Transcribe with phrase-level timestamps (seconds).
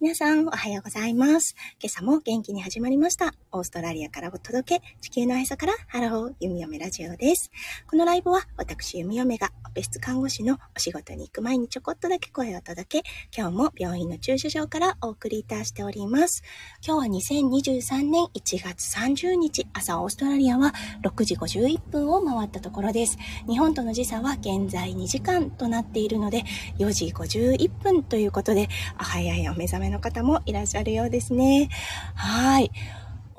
[0.00, 1.54] 皆さん、おはようございます。
[1.78, 3.34] 今朝も元気に始まりました。
[3.52, 7.50] オーストラリアからお届け、地球の朝からハロー、弓嫁ラジオです。
[7.88, 16.42] このライブは、私、弓嫁が、オペ室看護師のお仕事に行く前にちょこっとだけ声を届け、今日も病院の駐車場からお送りいたしております。
[16.86, 23.18] 今日は2023年1月30日、朝オーストラリアは6時51分を回ったところです。
[23.48, 26.44] 日本との時差は現在2時間となっているので、
[26.78, 31.68] 4時51分ということで、早いお目覚めの方もいらっしゃるようですね。
[32.14, 32.70] はい。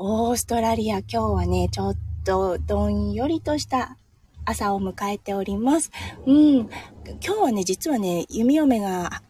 [0.03, 3.97] オーストラリア今日はね、ちょっとどんよりとした
[4.45, 5.91] 朝を迎えております。
[6.25, 6.55] うん。
[6.57, 6.69] 今
[7.19, 9.21] 日はね、実はね、弓嫁が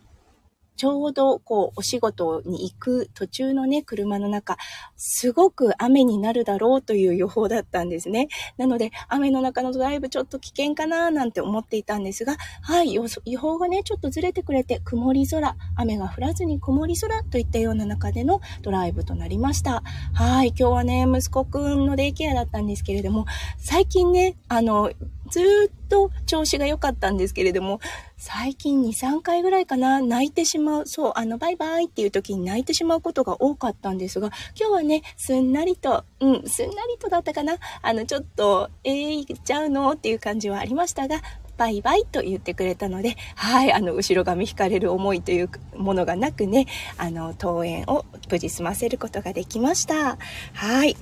[0.76, 4.58] ちょうどこうお仕事に行く途中のね、車の中、
[4.96, 8.30] すごく雨になるだろうという予報だったんですね。
[8.58, 13.04] なので、雨の中のドライブちょっと危険かななんて思っていたんですが、はい、予
[13.40, 19.84] 報がね、ちょっとずれてくれて、曇り空、雨が降らずに曇り空といったような中でのドライブとなりました。
[20.14, 23.26] はい、今日はね、息子くんのデイケアだったんですけれども、
[23.58, 24.92] 最近ね、あの、
[25.32, 27.80] ずっと調子が良かったんですけれども、
[28.18, 30.86] 最近2、3回ぐらいかな、泣いてしまう。
[30.86, 34.28] そう、あの、バイバイっていう時に泣いてしまうことが多かったんですが、
[34.60, 37.56] 今日はね、すんなりと、うん、すんなりとだったかな。
[37.82, 41.22] あの、ちょっと、えー、行っちゃうのっていう感じはありましたが、
[41.58, 46.66] バイバイと言ってくれたので、はい、あの、後ろ髪引かれる思いというものがなくね、
[46.98, 50.18] あの、登園を無事済ませることができました。
[50.54, 50.98] はい。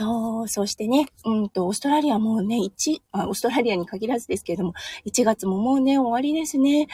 [0.00, 4.72] 今日、そしてね、うんと、オーストラリアもうね、1、あ、オーストラリアに限らずですけれども、
[5.04, 6.88] 1月ももうね、終わりですね。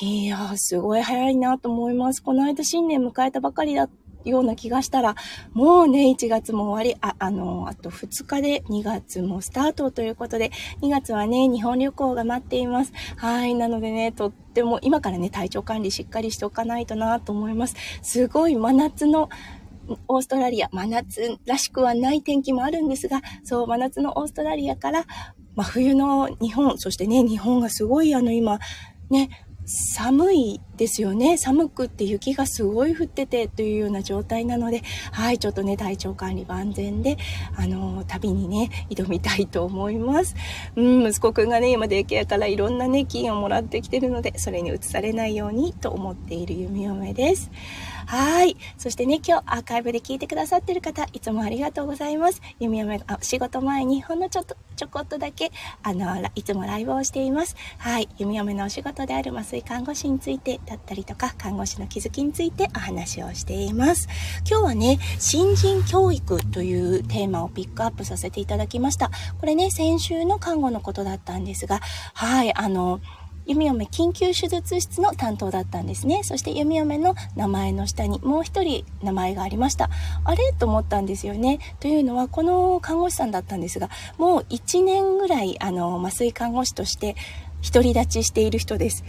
[0.00, 2.22] いやすごい早いなと思います。
[2.22, 3.88] この間新年迎えたばかりだ
[4.24, 5.16] ような気がしたら、
[5.52, 12.92] もうね、1月も終わり、あ、あの、あと2日で2月もスタートということで、2月はね、日本旅行が待っています。
[13.16, 13.54] はい。
[13.54, 17.74] なのでね、とっても今からね、体調管理しっかりしておかないとなと思います。
[18.02, 19.28] すごい真夏の
[20.08, 25.04] オーストラリア、真夏らしくはない天気もあるんですが、そう、真夏のオーストラリアから、
[25.54, 28.58] 真冬の日本、そしてね、日本がすごいあの今、
[29.10, 29.30] ね、
[29.66, 31.36] 寒いですよね。
[31.36, 37.16] 寒くって雪がすごい降っててというような状態なので、はい、ちょっとね、体調管理万全で、
[37.56, 40.34] あの、旅にね、挑みたいと思います。
[40.76, 47.50] うん、息子くんがね、今デイケアからいろんなね、金をもらってきてるので、それに移されないようにと思っている弓嫁です。
[48.06, 48.56] はい。
[48.76, 52.40] そしてね、今日アーカイブで聞いてくださってる方、いつもありがとうございます。
[52.60, 55.52] 弓嫁が仕事前にほんのちょっと、ちょこっとだけ、
[55.82, 57.56] あの、いつもライブをしています。
[57.78, 58.08] はい。
[58.18, 64.08] 弓嫁のお仕事である麻酔看護師についてだったりとか、看護師の気づきについてお話をしています。
[64.48, 69.10] 今日はね、新人教育というテーマをピックアップさせていただきました。
[69.38, 71.80] これね、先週の看護のことだったんですが、
[72.14, 73.00] はい、あの、
[73.46, 76.22] 弓嫁緊急手術室の担当だったんですね。
[76.22, 79.90] そして弓嫁の名前の下にもう一人名前がありました。
[80.24, 80.52] あれ？
[80.58, 81.58] と思ったんですよね。
[81.80, 87.16] というのは、この看護師さんだったんですが、もう1年ぐらい、あの、麻酔看護師として
[87.70, 89.04] 独り立ちしている人です。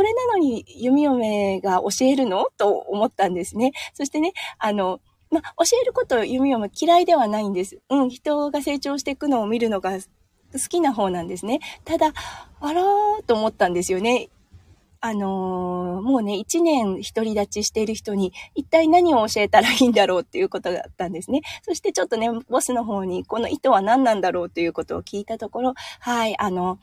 [0.00, 2.46] それなのに弓嫁が教えるの？
[2.56, 3.72] と思ったんですね。
[3.92, 7.80] そしてね、あの、ま教えること弓嫁嫌いではないんです。
[7.90, 9.98] うん、人が成長していくのを見るのが好
[10.70, 11.60] きな方なんですね。
[11.84, 12.14] ただ、
[12.60, 14.30] あらーと思ったんですよね。
[15.02, 21.42] あのー、もうね、一年独り立ちしている人に、一体何を教えたらいいんだろうっていうことだったんですね。
[21.60, 26.78] そしてちょっとね、ボスの方に、この意図は何なんだろうということを聞いたところ、はい、あの、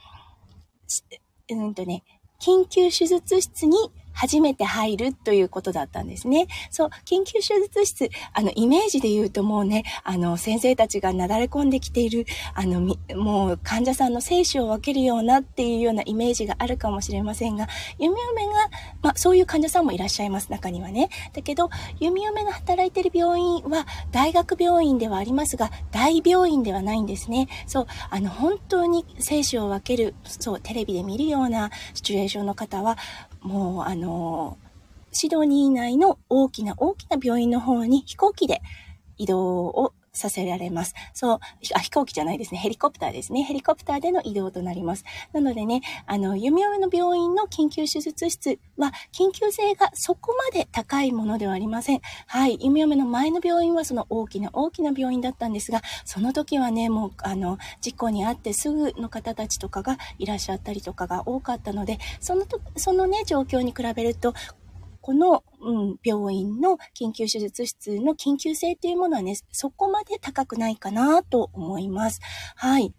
[1.49, 2.03] うんとね、
[2.39, 3.75] 緊急手術室に
[4.17, 6.47] 初めて入るということだったんですね。
[6.71, 17.67] そう、緊急手術室、あの、イメージで言うともうね、あの、先生たちがなだれ込んできている、あの、もう患者さんの生死を分けるようなっていうようなイメージがあるかもしれませんが、
[17.99, 18.53] 弓嫁が、
[19.03, 21.09] まあ、そういう患者さんもいらっしゃいます、中にはね。
[21.33, 27.47] だけど、弓嫁が働いている病院は、大学病院ではありますが、大病院ではないんですね。
[27.67, 32.97] そう、あの、本当に生死を分ける、そう、テレビで見るようなシチュエーションの方は、
[33.41, 34.57] もうあの、
[35.11, 38.61] シドニー内の大きな大きな病院の方に飛行機で
[39.17, 40.93] 移動をさせられます。
[41.13, 41.39] そう、
[41.75, 42.59] あ、飛行機じゃないですね。
[42.59, 43.43] ヘリコプターですね。
[43.43, 45.05] ヘリコプターでの移動となります。
[45.33, 52.01] なのでね、あの、弓嫁の病院の緊急手術室は、緊急性がそこまで高いものではありません。
[52.27, 64.33] はい、弓嫁の前の病院はその大きな大きな病院だったんですが、その時はね、もう、あの、事故に遭ってすぐの方たちとかがいらっしゃったりとかが多かったので、そのと、そのね、状況に比べると、
[65.07, 72.19] この、うん、病院の緊急手術室の緊急性っていうものはね、そこまで高くないかなと思います。
[72.57, 72.93] はい。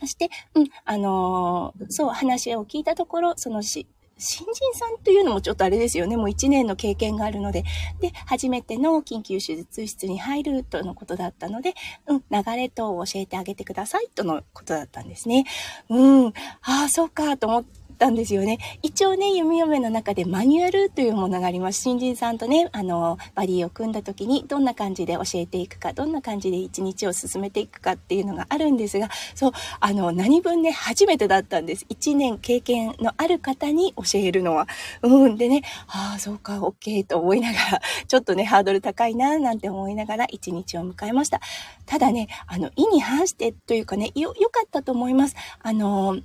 [0.00, 3.86] そして、うん、あのー、そう、話を聞いたところ、そのし、
[4.18, 6.16] 新人さんというのもちょっとあれですよね。
[6.16, 7.62] もう1年の経験があるので。
[8.00, 11.74] で、初めての緊急手術室に入るとのことだったので、
[12.08, 15.44] うん、流れと教えてあげてくださいとのことだったんですね。
[15.88, 16.32] うん、あ
[16.62, 18.58] あ、そうかと思って、たんですよね。
[18.82, 21.80] 一応ね、弓嫁の中でマニュアルというものがあります。
[21.80, 31.86] 新人さんとね、あの、バディを組んだ時にどんな感じで教えていくか、どんな感じで一日を進めていくかっていうのがあるんですが、そう、あの、何分ね、初めてだったんです。
[31.88, 34.68] 1年経験のある方に教えるのは。
[35.02, 41.40] うんでね、ああ、そうか、OK と思いながら、ちょっとね、ハードル高いな、なんて思いながら一日を迎えました。
[41.86, 45.36] ただね、あの、意に反してというかね、よ、良かったと思います。
[45.62, 46.18] あの、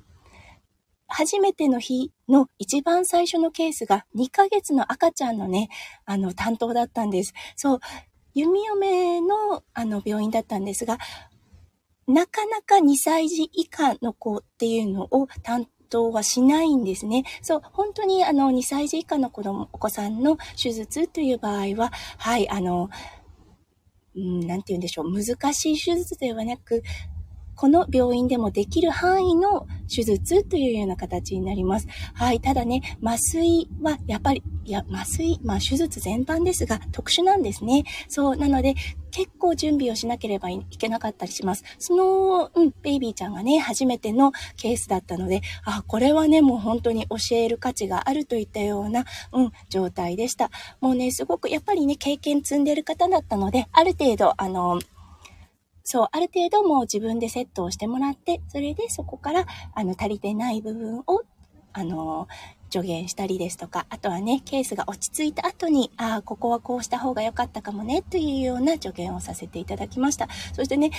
[1.07, 5.69] 初めての日の一番最初のケースが2ヶ月の赤ちゃんのね、
[6.05, 7.33] あの、担当だったんです。
[7.55, 7.79] そう、
[8.33, 10.97] 弓嫁のあの病院だったんですが、
[12.07, 17.23] なかなか2歳児以下の子っていうのを担当はしないんですね。
[17.41, 22.89] そう、本当にあの2歳児以下の子供、お子さんの手術という場合は、はい、あの、
[24.15, 26.83] うん、なて言うんでしょう、難しい手術ではなく、
[27.57, 31.87] この病院でもできる範囲の手術というような形になります。
[32.13, 32.39] はい。
[32.39, 37.83] ただね、麻酔はやっぱり、いや、麻酔、まあ手術全般ですが特殊なんですね。
[38.07, 38.37] そう。
[38.37, 38.75] なので、
[39.09, 41.63] 結構準備をしなければいけなかったりします。
[41.79, 50.51] その、うん、ベイビーちゃんがね、初めてのケースだったので、あ、これはね、もう本当に教える価値があるといったような、うん、状態でした。
[50.79, 54.79] もうね、すごく、やっぱりね、経験積んでる方だったので、ある程度、あの、
[55.89, 61.23] そう、ある程度もう自分でセットをしてもらって、それでそこから、あの、足りてない部分を、
[61.71, 62.27] あの、
[62.69, 70.27] 助言したりですとか、あとはね、ケースが落ち着いた後に、ああ、ここはこうした方が良かったかもね、というような助言をさせていただきました。
[70.53, 70.91] そしてね、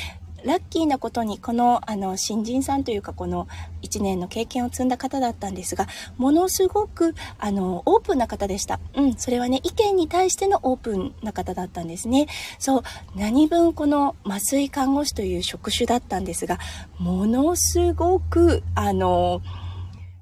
[0.44, 3.48] ラッキーなことにこのあの新人さんというかこの
[3.82, 8.78] 1年の経験を積んだ方だったんですがものすごくあのオープンな方でした。
[8.94, 12.28] うん、それはね意見に対してのオープンな方だったんですね。
[12.58, 12.82] そう
[13.16, 16.58] 何分この麻酔看護師という職種だったんですが
[16.98, 19.42] ものすごくあの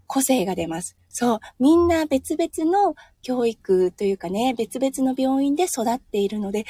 [0.07, 0.97] 個性が出ます。
[1.19, 6.67] そう、みんな別々の教育というかね、別々の病院で育っているので、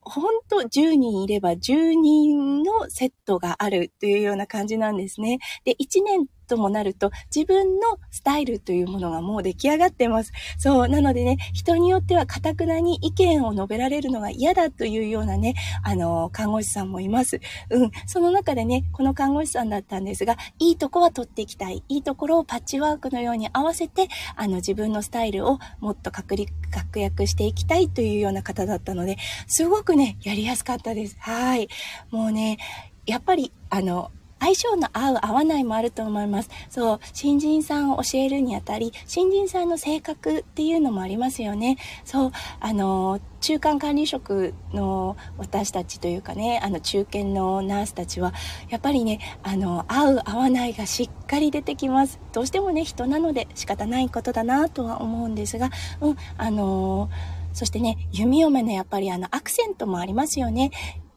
[0.00, 5.40] ほんと10人いれば10人のセットがあるというような感じなんですね。
[5.64, 10.32] で、1年ともなると自分のスタイルというものがもう出来上がってます。
[10.58, 10.88] そう。
[10.88, 17.40] なのでね、人によっては堅くなに意見を述べられるのが嫌だというようなね、あの、看護師さんもいます。
[17.70, 17.90] うん。
[18.06, 21.82] その中でね、この看護師さんだったんですが、いいとこは取っていきたい。
[21.88, 31.16] いいところをパッチワークのように合わせて、あの、自分のスタイルをもっと確立確約していきたいというような方だったので、すごくね、やりやすかったです。
[31.20, 31.68] はい。
[32.10, 32.58] もうね、
[33.06, 36.50] やっぱり、あの、相性の合う合わないもあると思います。
[36.68, 41.78] そう、新人さんを教えるにあたり、新人さんの性格っていうのもありますよね。
[42.04, 48.32] そう、あの、中間管理職の私たちというかね、あの中堅のナースたちは、
[48.68, 52.20] やっぱりね、あの、合う合わないがしっかり出てきます。
[52.32, 55.70] どうしてもね、人なので仕方ないことだなとは思うんですが、
[56.00, 57.08] うん、あの
[57.52, 60.70] そしてね、弓嫁のやっぱりあのアクセントもありますよね。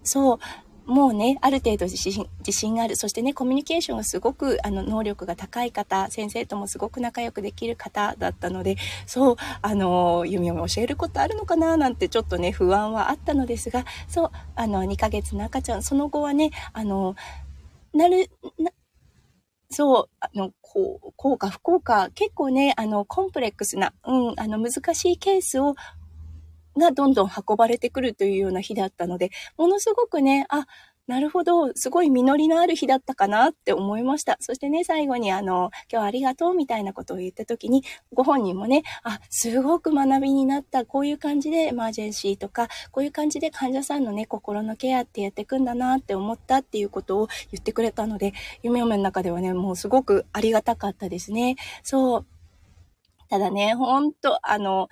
[0.04, 0.40] そう、
[0.88, 2.96] もうね、ある程度自信自信がある。
[2.96, 17.16] そしてね、コミュニケーションがすごく、あの、能力が高い方、先生ともすごく仲良くできる方だったので、そう、あの、弓を教えることあるのかななんてちょっとね、不安はあったのですが、そう、あの、2ヶ月の赤ちゃん、その後はね、あの、
[17.94, 18.72] なる、な
[19.70, 25.76] そう、あの、こう、効果、不効果、結構ね、あの、コンプレックスな、うん、あの、難しいケースを
[26.78, 30.66] がどんどん運ばれてくるというような日だったので、ものすごくね、あ、
[31.08, 34.36] なるほど、すごい実りのある日だったかなって思いました。
[34.42, 51.56] そしてね、最後にあの、今日ありがとうみたいなことを言った時に、ご本人もね、あ、すごく学びになった、こういう感じでエマージェンシーとか、こういう感じで患者さんのね、心のケアってやっていくんだなって思ったっていうことを言ってくれたので、夢嫁の中ではね、もうすごくありがたかったですね。
[51.84, 52.26] そう。
[53.30, 54.88] ただね、ほんと、あの、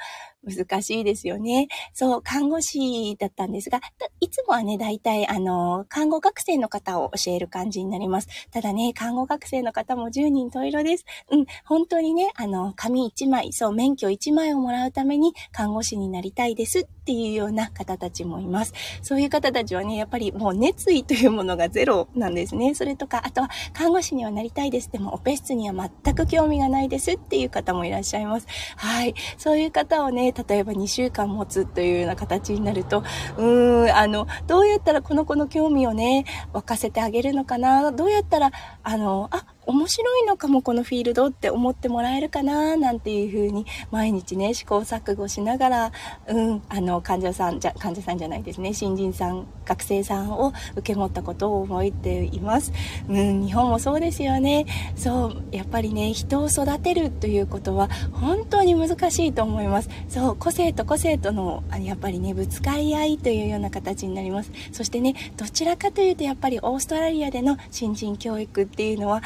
[0.45, 1.67] 難しいですよね。
[1.93, 3.81] そう、看護師だったんですが、
[4.19, 8.27] いつもはね、大体、あの、看護学生の方を教える感じになります。
[8.51, 11.05] ただね、看護学生の方も10人十色です。
[11.31, 18.73] うん、本当にね、あの、紙1枚、そう、免許1枚をもらうために看護師になりたいですっていうような方たちもいます。
[19.01, 22.75] そういう方たちはね、やっぱりもう熱意というものがゼロなんですね。
[22.75, 24.91] それとか、あとは、看護師にはなりたいです。
[24.91, 28.47] でも、オペ室には全く興味がないですっていう方もいらっしゃいます。
[28.75, 29.13] はい。
[29.37, 33.03] そういう方をね、例えば2週間持つというような形になると、
[33.37, 38.51] うーん、あの、どうやったらこの子の興味をね、沸かせてあげるのかな、どうやったら、
[38.83, 45.91] あの、あ、面白いのかもこのフィールドって思ってもらえるかななんていうふうに毎日ね試行錯誤しながら、
[46.27, 48.73] うん、あの患者さんじゃ患者さんじゃないですね。
[48.73, 52.71] 新人さん学生さんを受け持ったことを覚えています、
[53.09, 54.65] うん、日本もそうですよね。
[54.95, 59.89] そうやっぱりね人を育てるということは本当に難しいと思います。
[60.09, 64.51] そう個性と個性とのやっぱりねぶつかり合いというような形になります。
[64.71, 69.21] そしてねどちらかというとやっぱりオーストラリアでの新人教育っていうのは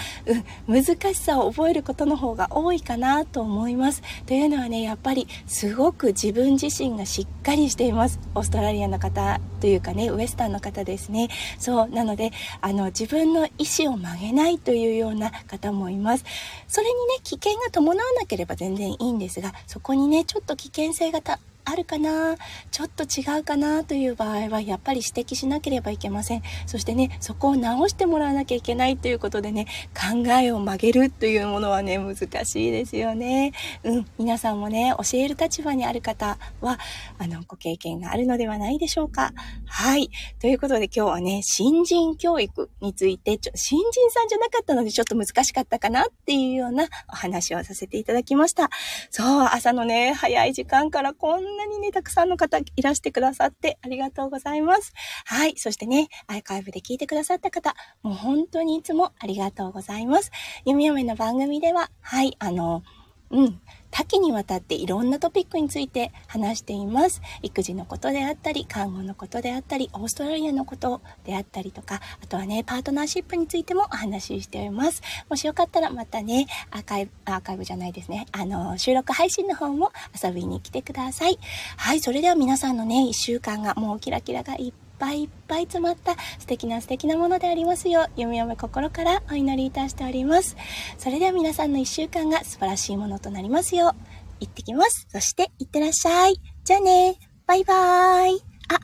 [0.68, 4.04] うん、難しさを覚えることの方が多いかなと思います。
[4.28, 8.20] というのはね、やっぱりすごく自分自身がしっかりしています。
[8.36, 11.30] オーストラリアの方というかね、ウエスタンの方ですね。
[11.58, 12.32] そう、なので、
[12.62, 16.26] あの、自分の意思を曲げないというような方もいます。
[16.68, 21.22] それにね、危険が伴わなければ全然いいんですが、そこにね、ちょっと危険性が
[21.70, 22.36] あるかな？
[22.72, 26.42] ちょっと違うかなという場合はやっぱり指摘しなければいけません。
[26.66, 33.54] そしてねそこを直してもらわなきゃいけないということでね考えを曲げるというものはね難しいですよね。
[33.84, 36.80] うん皆さんもね教える立場にある方は
[37.18, 39.32] あのご経験があるのではないでしょうか。
[39.66, 40.10] はい。
[40.40, 48.70] ということで今日はね新人教育についてちょ新人さんじゃなかったのでちょっと難しかったかなっていうようなお話をさせていただきました。
[49.10, 54.94] そう朝のね早い時間からこんなにね、たくさんの方いらしてくださってありがとうございます。
[55.26, 55.56] はい。
[55.58, 60.32] そしてね、アーカイブで聞いてくださった方、もう本当にいつもありがとうございます。
[60.66, 62.84] ゆみよめの番組では、はい、あの、
[63.32, 67.22] うん、多岐にわたっていろんなトピックについて話しています。
[67.42, 75.02] 育児のことであったり、看護のことであったり、オーストラリアのことであったりとか、あとはね、パートナーシップについてもお話ししています。
[75.30, 78.26] もしよかったらまたね、アーカイブ、アーカイブじゃないですね。
[78.32, 79.92] あの、収録配信の方も
[80.22, 81.40] 遊びに来てください。
[81.78, 90.56] はい、それでは皆さんのね、一週間がもうキラキラがいっぱいいっぱい詰まった素敵な素敵なものでありますよう、読み読め心からお祈りいたしております。
[90.98, 93.96] それでは皆さんの一週間が素晴らしいものとなりますよう、
[94.40, 95.08] 行ってきます。
[95.10, 96.36] そして、いってらっしゃい。
[96.64, 97.18] じゃあね。
[97.48, 98.44] バイバーイ。
[98.68, 98.80] あ、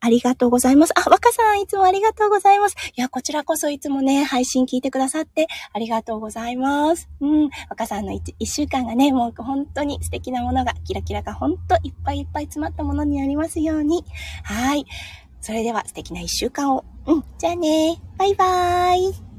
[0.00, 0.92] ありがとうございます。
[0.96, 2.76] あ、若さん、いつもありがとうございます。
[2.96, 7.08] いや、こちらこそいつもね、配信聞いてくださってありがとうございます。
[7.20, 7.50] うん。
[7.70, 14.04] 若さんの一週間がね、もう本当に素敵なものが、キラキラが本当いっぱいいっぱい詰まったものになりますように。
[14.42, 14.84] はい。
[15.46, 16.84] それでは素敵な一週間を。
[17.06, 17.24] うん。
[17.38, 18.02] じゃあね。
[18.18, 19.35] バイバーイ。